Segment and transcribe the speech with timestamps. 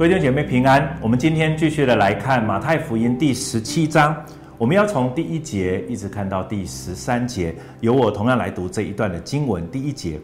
[0.00, 4.16] 各位弟兄姐妹平安，我们今天继续的来看马太福音第十七章，
[4.56, 9.70] 我们要从第一节一直看到第十三节，由我同样来读这一段的经文。
[9.70, 10.18] 第一节，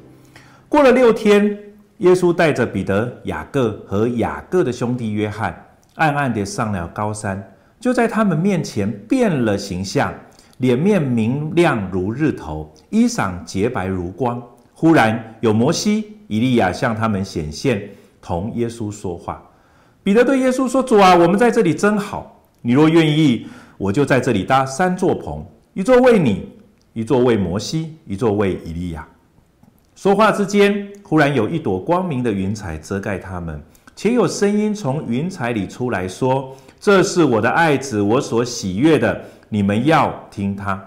[0.66, 1.54] 过了六天，
[1.98, 5.54] 耶稣带着彼得、雅各和雅各的兄弟约翰，
[5.96, 7.46] 暗暗地上了高山，
[7.78, 10.10] 就在他们面前变了形象，
[10.56, 14.42] 脸面明亮如日头，衣裳洁白如光。
[14.72, 17.86] 忽然有摩西、以利亚向他们显现，
[18.22, 19.45] 同耶稣说话。
[20.06, 22.40] 彼得对耶稣说：“主啊，我们在这里真好。
[22.62, 23.44] 你若愿意，
[23.76, 26.48] 我就在这里搭三座棚，一座为你，
[26.92, 29.04] 一座为摩西，一座为以利亚。”
[29.96, 33.60] 说话之间，忽然有一朵光明的云彩遮盖他们，
[33.96, 40.80] 且有声音从云彩里出来说：“这是我的爱子，我所喜悦的，你们要听他。”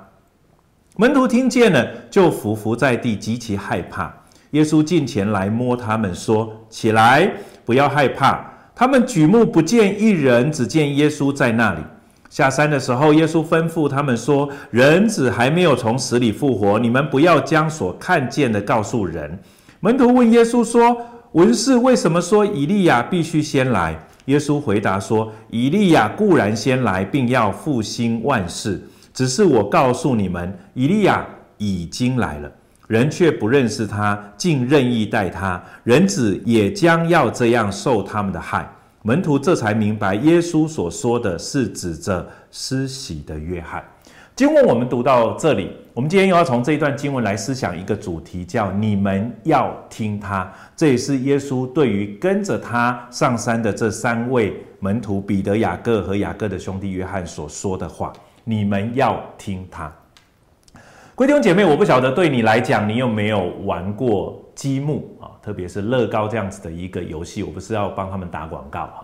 [0.95, 4.13] 门徒听见了，就伏伏在地，极其害怕。
[4.52, 7.30] 耶稣近前来摸他们，说：“起来，
[7.65, 8.45] 不要害怕。”
[8.80, 11.81] 他们举目不见一人，只见耶稣在那里。
[12.30, 19.38] 下山的时候，耶稣吩咐他们说：“人子还没有从死里复活，你们不要将所看见的告诉人。”
[19.81, 20.95] 门徒问耶稣说
[21.33, 28.81] ：“文士为什么说以利亚必须先来？”耶稣回答说：“以利亚固然先来，并要复兴万事。
[29.14, 31.27] 只是我告诉你们，以利亚
[31.58, 32.49] 已经来了。”
[32.89, 35.63] 人却不认识他，竟任意待他。
[35.83, 38.67] 人子也将要这样受他们的害。
[39.03, 43.83] 门徒这才明白，耶稣所说的是指着施洗的约翰。
[44.35, 50.51] 经文我们读到这里，我们今天又要从这一段经文来思想一个主题，叫“你们要听他”。
[50.75, 58.11] 这也是耶稣对于跟着他上山的这三位门徒彼得、雅各和雅各的兄弟约翰所说的话
[58.43, 59.93] ：“你们要听他。”
[61.19, 65.27] 各位弟姐妹，我不晓得对你来讲，你有没有玩过积木啊？
[65.41, 69.03] 特别是乐高这样子的一个游戏，我不是要帮他们打广告啊。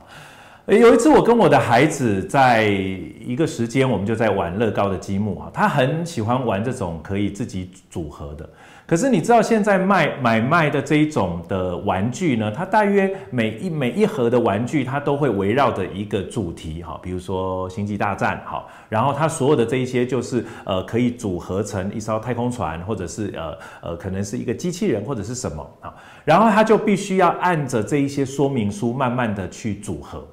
[0.68, 5.52] 有一次，我跟我的孩子在一个时间，我们就在玩乐高的积木啊。
[5.54, 8.50] 他很喜欢玩这种可以自己组合的。
[8.88, 12.52] 可是你知道现在卖买卖的这一种的玩具呢？
[12.52, 25.92] 它大约每一每一盒的玩具，它都会围绕着一个主题哈，比如说星际大战哈，然后它所有的这一些就是呃可以组合成一艘太空船，或者是呃呃可能是一个机器人或者是什么啊，
[26.24, 30.24] 然后它就必须要按着这一些说明书慢慢的去组合。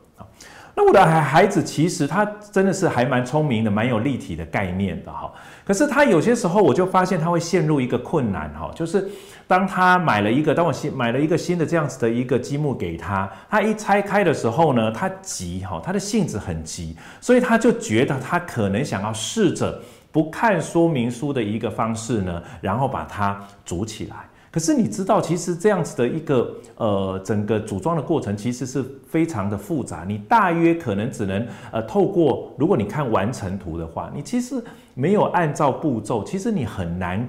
[0.75, 5.31] 那我的孩孩子其实他真的是还蛮聪明的，蛮有立体的概念的哈。
[5.65, 9.07] 可是他有些时候我就发现他会陷入一个困难哈，就是
[9.47, 19.79] 当他买了一个，当我新买了一个新的这样子的一个积木给他，他一拆开的时候呢，他急哈，他的性子很急，所以他就觉得他可能想要试着
[20.11, 24.17] 不看说明书的一个方式呢，然后把它组起来。
[24.53, 30.05] 可是你知道，其实这样子的一个呃，整个组装的过程其实是非常的复杂。
[30.07, 37.27] 你大约可能只能呃，透过如果你看完成图的话，你其实没有按照步骤，其实你很难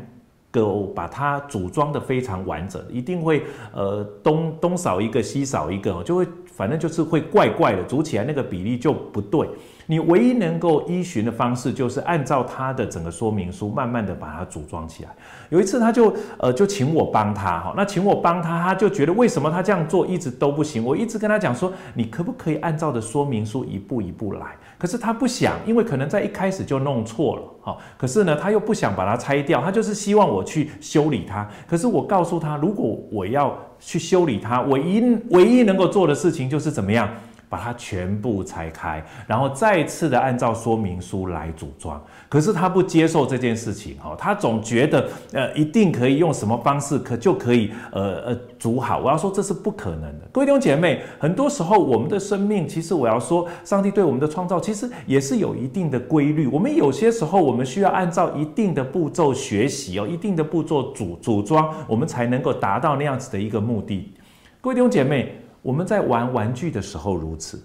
[0.51, 9.47] 够把它组装得非常完整，一定会呃东东少一个西少一个，就会反正就是会怪怪的，组起来那个比例就不对。
[9.85, 15.09] 你唯一能够依循的方式，就是按照他的整个说明书，慢慢的把它组装起来。
[15.49, 20.83] 有一次，他就呃就请我帮他哈，那请我帮他，他就觉得为什么他这样做一直都不行？
[20.83, 24.41] 我一直跟他讲说，你可不可以按照的说明书一步一步来？
[24.77, 27.77] 可是他不想，因为可能在一开始就弄错了哈。
[27.97, 31.47] 可是呢，他又不想把它拆掉，他就是希望我去修理它。
[31.67, 37.07] 可是我告诉他，如果我要去修理它，唯一唯一能够做的事情就是怎么样？
[37.53, 42.03] 把它全部拆开，然后再次的按照说明书来组装。
[42.27, 48.97] 可是他不接受这件事情，哈，他总觉得，呃，一定可以用什么方式可就可以，呃呃，组好。
[48.97, 50.27] 我要说这是不可能的。
[50.31, 56.47] 各位弟兄姐妹，很多时候我们的生命，其实我要说，上帝对我们的创造，其实也是有一定的规律。
[56.47, 64.11] 我们有些时候，我们需要按照一定的步骤学习哦，一定的步骤组组装，我们才能够达到那样子的一个目的。
[64.59, 65.42] 各位弟兄姐妹。
[65.63, 67.59] 我们在玩玩具的时候如此，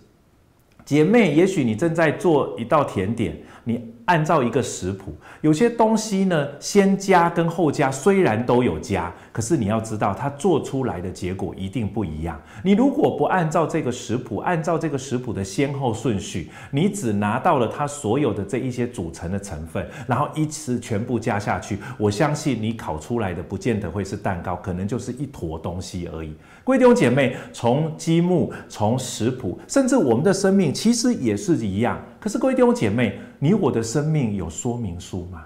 [0.86, 3.97] 姐妹，也许你正在做一道甜点，你。
[4.08, 12.40] 按照一个食谱，有些东西呢，先加跟后加虽然都有加，可是你要知道，它做出来的结果一定不一样。
[12.64, 26.34] 你如果不按照这个食谱，按照这个食谱的先后顺序，你只拿到了它所有的这一些组成的成分，然后一次全部加下去，我相信你烤出来的不见得会是蛋糕，可能就是一坨东西而已。
[26.64, 32.02] 各位弟兄姐妹，从积木，从食谱，甚至我们的生命，其实也是一样。
[32.20, 35.44] 可是各位弟兄姐妹，你我的生命有说明书吗？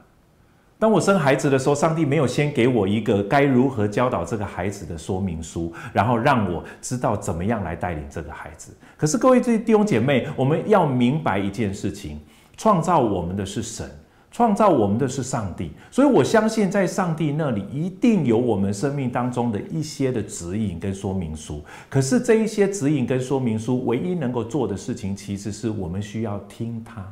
[0.79, 8.75] 当我生孩子的时候，上帝没有先给我一个该如何教导这个孩子的说明书，然后让我知道怎么样来带领这个孩子。
[8.97, 12.19] 可是各位这弟兄姐妹，我们要明白一件事情：
[12.57, 13.89] 创造我们的是神，
[14.33, 15.71] 创造我们的是上帝。
[15.91, 21.63] 所以我相信，在上帝那里一定有我们生命当中的一些的指引跟说明书。
[21.89, 27.07] 可是这一些指引跟说明书，唯一能够做的事情，其实是我们需要听他。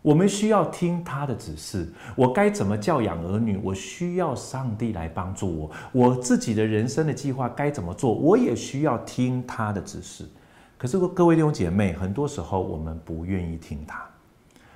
[0.00, 3.58] 我们需要听他的指示，我该怎么教养儿女？
[3.62, 5.70] 我需要上帝来帮助我。
[5.92, 8.14] 我自己的人生的计划该怎么做？
[8.14, 10.24] 我也需要听他的指示。
[10.78, 14.02] 可是各位弟兄姐妹，很多时候我们不愿意听他。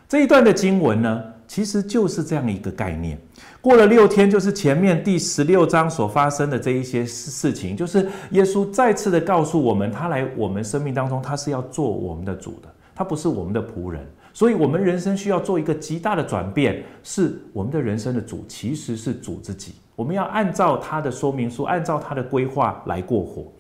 [0.08, 1.22] 这一段的经文呢，
[1.52, 3.18] 其实就是这样一个概念。
[3.60, 14.02] 过了六天，就是前面第十六章所发生的这一些事情，就是耶稣再次的告诉我们，他来我们生命当中，他是要做我们的主的，他不是我们的仆人。
[14.32, 19.74] 所以，我们人生需要做一个极大的转变，是我们的人生的主，其实是主自己。
[19.94, 23.52] 我们要按照他的说明书，按照他的规划来过活。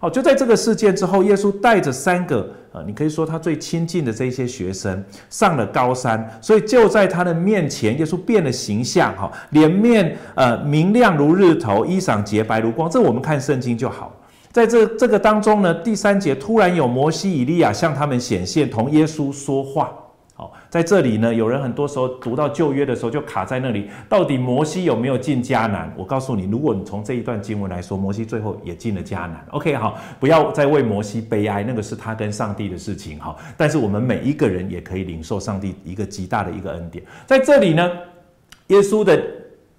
[0.00, 12.88] 好，就在这个事件之后，耶稣带着三个，呃，你可以说他最亲近的这些学生上了高山，所以就在他的面前，耶稣变了形象，哈，脸面呃明亮如日头，衣裳洁白如光。
[12.88, 14.14] 这我们看圣经就好。
[14.52, 19.92] 在这这个当中呢，第三节突然有摩西、以利亚向他们显现，同耶稣说话。
[20.40, 25.92] 好，在这里呢，有人很多时候读到旧约的时候就卡在那里，到底摩西有没有进迦南？
[25.96, 29.44] 我告诉你，如果你从这一段经文来说，摩西最后也进了迦南。
[29.50, 33.18] OK，好，不要再为摩西悲哀，那个是他跟上帝的事情。
[33.18, 37.04] 哈，但是我们每一个人也可以领受上帝一个极大的一个恩典。
[37.26, 37.90] 在这里呢，
[38.68, 39.20] 耶稣的。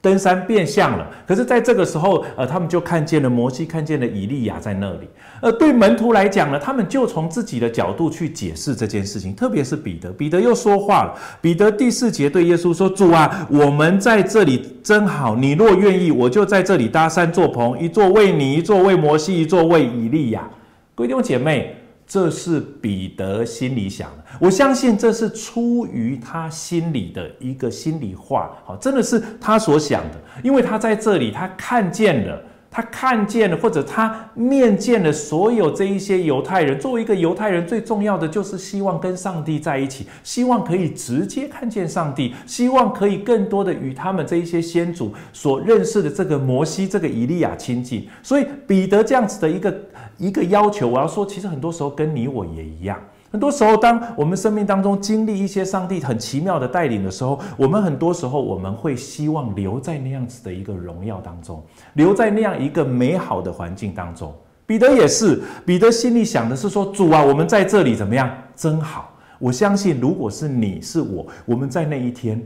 [0.01, 5.09] 登山变相了，可是，在这个时候，呃，他们就看见了摩西，看见了以利亚在那里。
[5.41, 11.13] 呃，对门徒来讲呢，他们就从自己的角度去解释这件事情，特别是彼得，彼得又说话了。
[11.41, 20.49] 彼得第四节对耶稣说：“主啊，我们在这里真好，你若愿意，我就在这里搭三座棚，一座为你，一座为摩西，一座为以利亚。”
[20.95, 21.75] 各位弟兄姐妹。
[22.09, 32.41] 这是彼得心里想的，我相信这是出于他心里的一个心里话，好，真的是他所想的，因为他在这里，他看见了，
[32.71, 36.79] 他看见了，或者他面见了所有这一些犹太人。
[36.79, 48.07] 作为一个犹太人，最重要的就是希望跟上帝在一起，希望可以直接看见上帝，希望可以更多的与他们这一些先祖所认识的这个摩西、这个以利亚亲近。
[48.23, 49.71] 所以彼得这样子的一个。
[50.19, 52.99] 一个要求，我要说，其实很多时候跟你我也一样。
[53.31, 61.63] 很多时候，当我们生命当中经历一些上帝很奇妙的带领的时候，我们很多时候我们会希望留在那样子的一个荣耀当中，
[61.93, 64.33] 留在那样一个美好的环境当中。
[64.65, 68.29] 彼得也是，彼得心里想的是说：“主啊，我们在这里怎么样？
[68.55, 72.45] 真好。”我相信，如果是你是我，我们在那一天，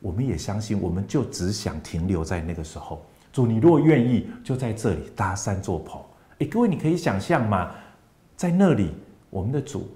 [0.00, 3.00] 我们也相信，我们就只想停留在那个时候。
[3.32, 6.00] 主，你若愿意，就在这里搭三座棚。
[6.38, 7.70] 诶，各位，你可以想象吗？
[8.36, 8.90] 在那里，
[9.30, 9.88] 我们的主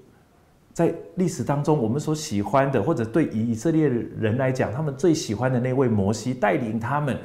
[0.73, 7.17] 在历史当中，我们所喜欢的，或者对以色列人来讲，他们最喜欢的那位摩西，带领他们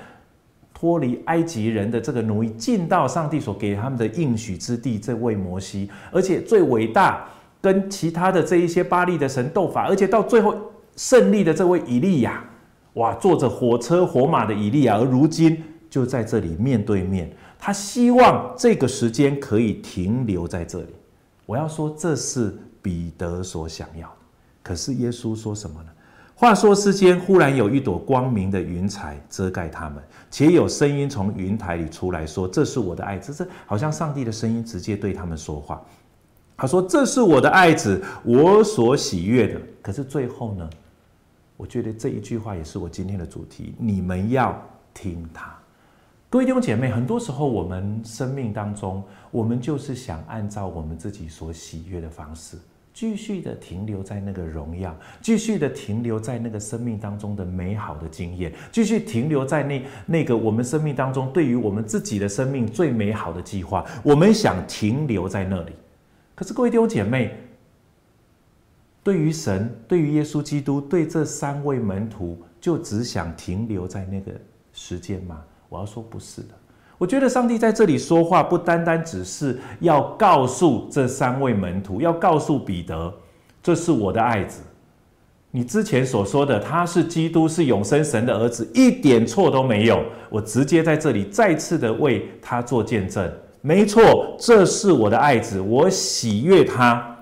[0.73, 4.97] 脱离埃及人的这个奴役，进到上帝所给他们的应许之地。
[4.99, 7.27] 这位摩西，而且最伟大，
[7.61, 10.55] 跟其他的这一些巴力的神斗法，而且到最后
[10.95, 12.45] 胜利的这位以利亚，
[12.93, 15.61] 哇，坐着火车火马的以利亚，而如今
[15.91, 17.29] 就在这里面对面。
[17.59, 20.95] 他希望这个时间可以停留在这里。
[21.45, 24.15] 我要说，这是彼得所想要的。
[24.63, 25.89] 可是耶稣说什么呢？
[26.35, 30.01] 话说之间，忽然有一朵光明的云彩遮盖他们，
[30.31, 35.83] 且有声音从云台里出来说：“这是我的爱子。”这好像上帝的声音直接对他们说话。
[36.57, 40.71] 他说：“这是我的爱子，我所喜悦的。”可是最后呢？
[41.57, 44.57] 我觉得这一句话也是我今天的主题：你们要
[44.95, 45.58] 听他。
[46.31, 52.59] 各位弟兄姐妹，很多时候我们生命当中，我们就是想按照我们自己所喜悦的方式，
[52.93, 65.73] 继续的停留在那个荣耀，继续的停留在那个生命当中的美好的经验，继续停留在那那个我们生命当中对于我们自己的生命最美好的计划，我们想停留在那里。
[66.35, 67.35] 可是各位弟兄姐妹，
[69.03, 74.31] 对于神，对于耶稣基督，对这三位门徒，就只想停留在那个
[74.75, 75.43] 时间吗？
[75.69, 76.55] 我要说不是的，
[76.97, 83.13] 我觉得上帝在这里说话，不单单只是要告诉这三位门徒，要告诉彼得，
[83.63, 84.63] 这是我的爱子。
[85.51, 90.05] 你之前所说的他是基督，是永生神的儿子，一点错都没有。
[90.29, 93.33] 我直接在这里再次的为他做见证，
[93.63, 97.17] 没错，这是我的爱子，我喜悦他。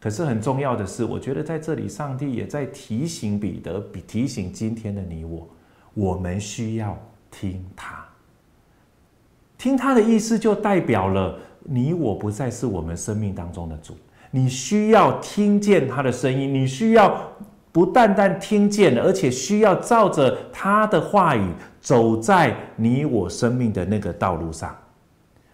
[0.00, 5.46] 可是很重要的是，我觉得在这里，上帝也在提醒彼得，提醒今天的你我。
[5.92, 6.96] 我们需要
[7.38, 8.02] 听他。
[9.58, 13.94] 听他的意思，就代表了你我不再是我们生命当中的主。
[14.30, 17.20] 你需要听见他的声音，你需要
[17.72, 24.74] 不单单听见，而且需要照着他的话语走在你我生命的那个道路上。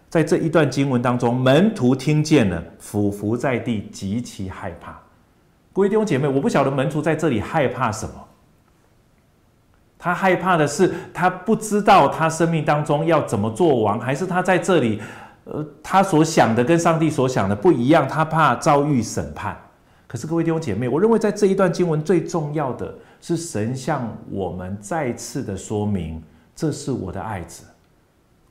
[0.09, 4.97] 在这一段经文当中，门徒听见了，俯伏在地，极其害怕。
[5.73, 8.13] 各位弟兄姐妹，我不晓得门徒在这里害怕什么。
[10.03, 15.01] 他害怕的是，他不知道他生命当中要怎么做王，还是他在这里，
[15.45, 19.57] 呃，他所想的跟上帝所想的不一样，他怕遭遇审判。
[20.05, 26.21] 可是各位弟兄姐妹，我认为在这一段经文最重要的是神向我们再次的说明：
[26.53, 27.63] 这是我的爱子。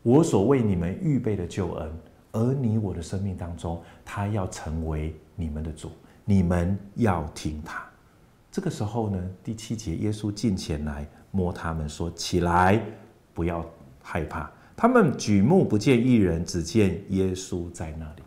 [0.03, 1.93] 我所为你们预备的救恩，
[2.33, 5.91] 而你我的生命当中，他要成为你们的主，
[6.25, 7.83] 你们要听他。
[8.51, 12.81] 这个时候呢，第七节，耶稣近前来摸他们说：“起来，
[13.35, 13.69] 不要
[14.01, 18.23] 害怕。”他们举目不见一人，只见耶稣在那里。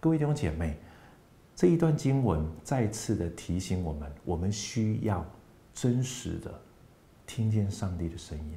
[0.00, 0.76] 各位弟兄姐妹，
[1.54, 5.24] 这一段经文再次的提醒我们，我们需要
[5.74, 6.52] 真实的
[7.26, 8.56] 听见上帝的声音。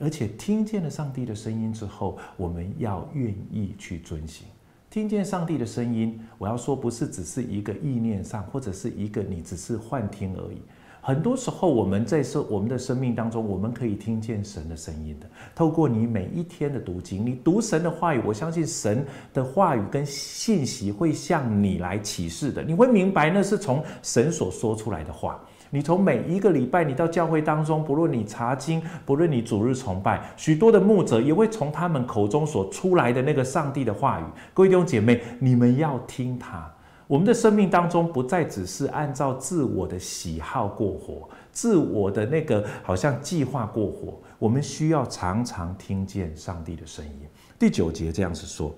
[0.00, 4.46] 而且听见了上帝的声音之后，我们要愿意去遵行。
[4.90, 10.62] 听见上帝的声音，我要说，不是只是一个意念上，或者是一个你只是幻听而已。
[11.08, 15.26] 很多时候，我们在说我们的生命当中，我们可以听见神的声音的。
[15.54, 22.62] 透过你每一天的读经，你读神的话语，我相信神的话语跟信息会向你来启示的。
[22.62, 25.40] 你会明白，那是从神所说出来的话。
[25.70, 34.24] 你从每一个礼拜，你到教会当中，不论你查经，不论你主日崇拜，许多的牧者也会从他们口中所出来的那个上帝的话语。
[34.52, 36.70] 各位弟兄姐妹，你们要听他。
[37.08, 44.20] 我们的生命当中不再只是按照自我的喜好过活，自我的那个好像计划过活。
[44.38, 47.12] 我们需要常常听见上帝的声音。
[47.58, 48.72] 第九节这样子说。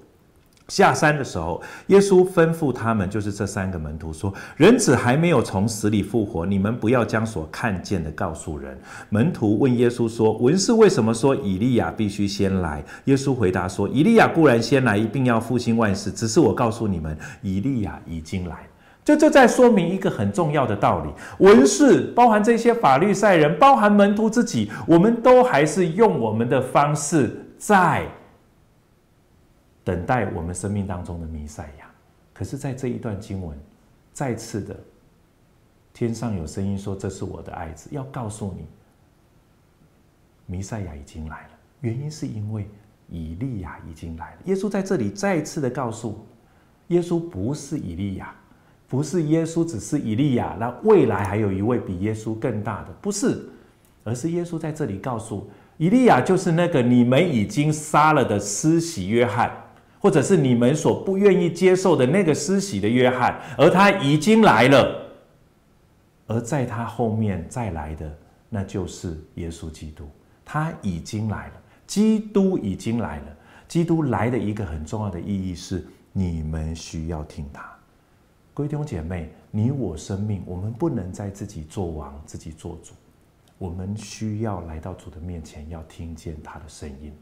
[0.71, 8.79] 下山的时候，耶稣吩咐他们，就是这三个门徒说：“人子还没有从死里复活，你们不要将所看见的告诉人。”
[9.11, 16.09] 门徒问耶稣说：“文士为什么说以利亚必须先来？”耶稣回答说：“以利亚固然先来，一定要复兴万事。
[16.09, 18.57] 只是我告诉你们，以利亚已经来。”
[19.05, 21.11] 这就在说明一个很重要的道理：
[21.45, 28.05] 文士，包含这些法律赛人，包含门徒自己，我们都还是用我们的方式在。
[29.83, 31.91] 等待我们生命当中的弥赛亚，
[32.35, 33.59] 可是，在这一段经文，
[34.13, 34.79] 再次的，
[35.93, 38.67] 天上有声音说：“这是我的爱子。”要告诉你，
[40.47, 41.51] 弥赛亚已经来了。
[41.81, 42.69] 原因是因为
[43.09, 44.41] 以利亚已经来了。
[44.45, 46.27] 耶稣在这里再次的告诉，
[46.89, 48.35] 耶稣不是以利亚，
[48.87, 53.49] 不是耶稣只是以利亚，那未来还有一位比耶稣更大的，不是，
[54.05, 59.51] 而是耶稣在这里告诉以利亚，就是那个你们已经杀了的施洗约翰。
[60.01, 65.13] 或者是你们所不愿意接受的那个施洗的约翰，而他已经来了，
[66.27, 68.11] 而在他后面再来的，
[68.49, 70.09] 那就是耶稣基督，
[70.43, 71.53] 他已经来了，
[71.87, 73.37] 基督已经来了。
[73.69, 77.71] 基督来的一个很重要的意义是，你们需要听他。
[78.55, 82.95] 各位弟兄姐妹，你我生命，我们不能再自己做王，自己做主，
[83.59, 87.13] 我们需要来到主的面前，要听见他的声音。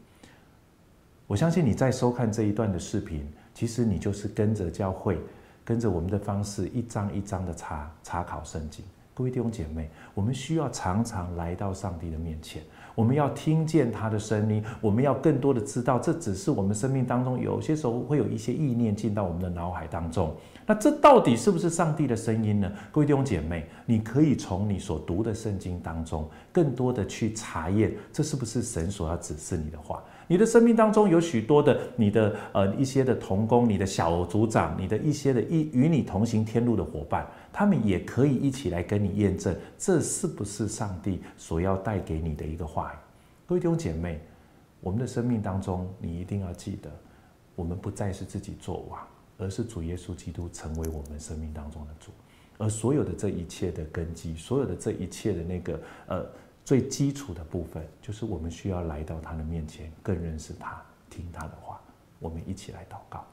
[1.29, 5.15] 我相信你在收看这一段的视频，其实你就是跟着教会，
[5.63, 8.83] 跟着我们的方式，一张一张的查查考圣经。
[9.19, 12.63] 各位弟兄姐妹，我们需要常常来到上帝的面前，
[12.95, 20.33] 我们要听见他的声音，我们要更多的知道，这只是我们生命当中有些时候会有一些意念进到我们的脑海当中。
[20.65, 22.71] 那这到底是不是上帝的声音呢？
[22.93, 30.01] 各位弟兄姐妹，你可以从你所读的圣经当中，更多的去查验，这是不是神所要指示你的话。
[30.27, 42.97] 你的生命当中有许多的你的呃一些的同工，你的小组长，你的一些的一与你同行天路的伙伴，他们也可以一起来跟你验证，这是不是上帝所要带给你的一个话语。
[43.47, 44.21] 各位弟兄姐妹，
[44.81, 46.89] 我们的生命当中，你一定要记得，
[47.55, 48.99] 我们不再是自己作王，
[49.37, 52.11] 而是主耶稣基督成为我们生命当中的主，
[52.57, 56.25] 而所有的这一切的根基，所有的这一切的那个呃。
[56.65, 60.79] 最基础的部分，就是我们需要来到他的面前，更认识他，
[61.09, 61.81] 听他的话。
[62.19, 63.25] 我们一起来祷告。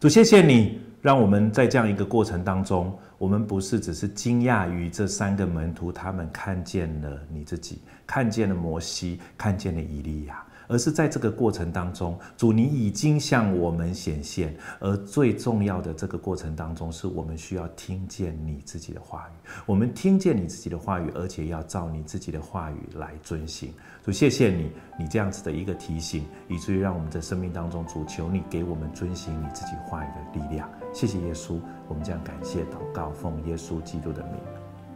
[0.00, 10.42] 主，谢谢你，让我们在这样一个过程当中，我们不是只是惊讶于这三个门徒，他们看见了你自己，看见了摩西，看见了以利亚。
[10.70, 14.56] 而是在这个过程当中，主你已经向我们显现。
[14.78, 19.48] 而最重要的这个过程当中，是我们需要听见你自己的话语。
[19.66, 23.74] 我们听见你自己的话语，而且要照你自己的话语来遵行。
[24.04, 30.70] 主，谢谢你，你这样子的一个提醒，以至于让我们在生命当中，主求你给我们遵行你自己话语的力量。
[30.94, 31.58] 谢谢耶稣，
[31.88, 34.34] 我们将感谢祷告，奉耶稣基督的名，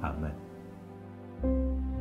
[0.02, 1.93] 阿门。